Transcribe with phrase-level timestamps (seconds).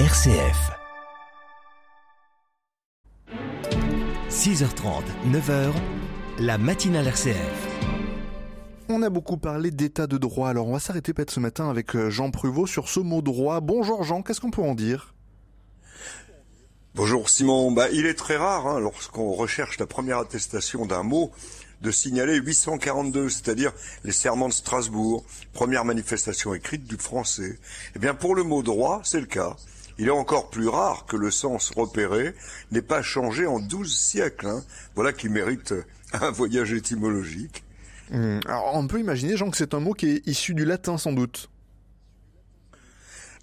[0.00, 0.72] RCF.
[4.28, 5.72] 6h30, 9h,
[6.40, 7.36] la matinale RCF.
[8.88, 11.94] On a beaucoup parlé d'état de droit, alors on va s'arrêter peut-être ce matin avec
[11.94, 13.60] euh, Jean Pruvot sur ce mot droit.
[13.60, 15.14] Bonjour Jean, qu'est-ce qu'on peut en dire?
[16.96, 21.30] Bonjour Simon, bah, il est très rare hein, lorsqu'on recherche la première attestation d'un mot
[21.82, 23.70] de signaler 842, c'est-à-dire
[24.02, 27.60] les serments de Strasbourg, première manifestation écrite du français.
[27.94, 29.54] Eh bien pour le mot droit, c'est le cas.
[29.98, 32.34] Il est encore plus rare que le sens repéré
[32.72, 34.48] n'ait pas changé en douze siècles.
[34.48, 34.64] Hein.
[34.94, 35.74] Voilà qui mérite
[36.12, 37.64] un voyage étymologique.
[38.12, 40.98] Hum, alors on peut imaginer, Jean, que c'est un mot qui est issu du latin
[40.98, 41.48] sans doute.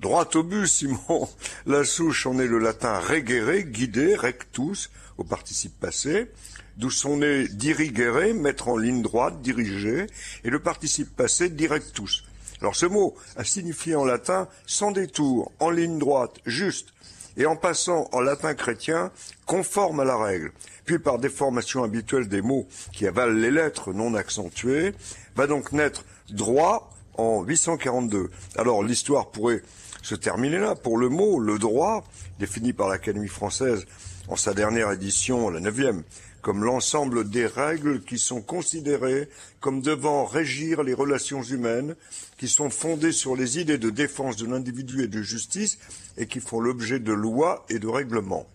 [0.00, 1.28] Droit au but, Simon.
[1.66, 6.30] La souche en est le latin regere, guider, rectus, au participe passé,
[6.78, 10.06] d'où sont nés dirigere, mettre en ligne droite, diriger,
[10.42, 12.24] et le participe passé directus,
[12.60, 16.88] alors ce mot a signifié en latin sans détour, en ligne droite, juste,
[17.36, 19.10] et en passant en latin chrétien,
[19.46, 20.52] conforme à la règle.
[20.84, 24.94] Puis par déformation habituelle des mots qui avalent les lettres non accentuées,
[25.36, 28.30] va donc naître droit en 842.
[28.56, 29.62] Alors l'histoire pourrait
[30.02, 30.74] se terminer là.
[30.74, 32.04] Pour le mot, le droit,
[32.38, 33.86] défini par l'Académie française
[34.28, 36.02] en sa dernière édition, la neuvième,
[36.42, 39.28] comme l'ensemble des règles qui sont considérées
[39.60, 41.96] comme devant régir les relations humaines,
[42.38, 45.78] qui sont fondées sur les idées de défense de l'individu et de justice,
[46.16, 48.46] et qui font l'objet de lois et de règlements.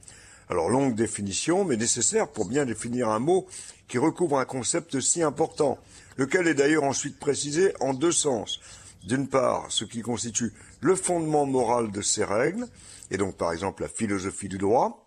[0.49, 3.47] Alors longue définition, mais nécessaire pour bien définir un mot
[3.87, 5.79] qui recouvre un concept si important,
[6.17, 8.59] lequel est d'ailleurs ensuite précisé en deux sens.
[9.05, 12.67] D'une part, ce qui constitue le fondement moral de ces règles,
[13.11, 15.04] et donc par exemple la philosophie du droit,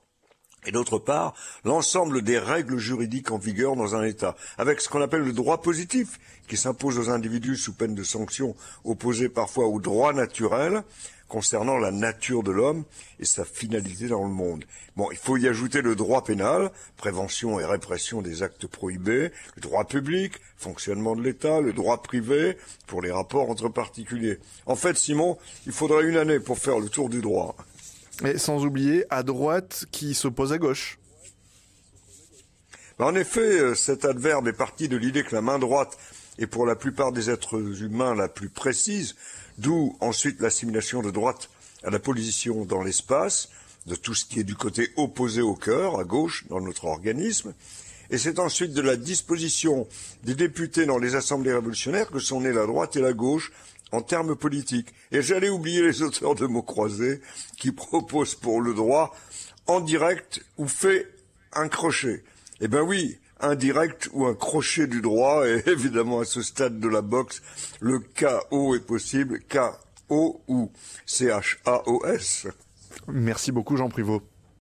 [0.67, 5.03] et d'autre part l'ensemble des règles juridiques en vigueur dans un État, avec ce qu'on
[5.03, 9.81] appelle le droit positif, qui s'impose aux individus sous peine de sanctions opposées parfois au
[9.81, 10.83] droit naturel
[11.29, 12.85] concernant la nature de l'homme
[13.21, 14.65] et sa finalité dans le monde.
[14.97, 19.61] Bon, il faut y ajouter le droit pénal, prévention et répression des actes prohibés, le
[19.61, 24.39] droit public, fonctionnement de l'État, le droit privé, pour les rapports entre particuliers.
[24.67, 27.57] En fait, Simon, il faudrait une année pour faire le tour du droit.
[28.25, 30.99] Et sans oublier à droite qui s'oppose à gauche.
[32.99, 35.97] En effet, euh, cet adverbe est parti de l'idée que la main droite
[36.39, 39.15] est pour la plupart des êtres humains la plus précise,
[39.59, 41.49] d'où ensuite l'assimilation de droite
[41.85, 43.51] à la position dans l'espace,
[43.87, 47.55] de tout ce qui est du côté opposé au cœur, à gauche, dans notre organisme.
[48.11, 49.87] Et c'est ensuite de la disposition
[50.25, 53.53] des députés dans les assemblées révolutionnaires que sont nées la droite et la gauche
[53.93, 54.93] en termes politiques.
[55.13, 57.21] Et j'allais oublier les auteurs de mots croisés
[57.57, 59.15] qui proposent pour le droit
[59.67, 61.09] en direct ou fait
[61.53, 62.25] un crochet.
[62.61, 66.81] Eh bien oui, un direct ou un crochet du droit, et évidemment à ce stade
[66.81, 67.43] de la boxe,
[67.81, 70.73] le KO est possible, K-O ou
[71.07, 72.49] C-H-A-O-S.
[73.07, 74.23] Merci beaucoup Jean Privot.